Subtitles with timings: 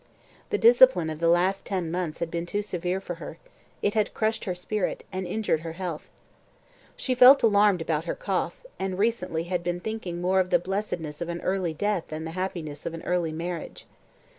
[0.49, 3.37] The discipline of the last ten months had been too severe for her;
[3.83, 6.09] it had crushed her spirit, and injured her health.
[6.95, 11.21] She felt alarmed about her cough, and recently had been thinking more of the blessedness
[11.21, 13.85] of an early death than the happiness of an early marriage.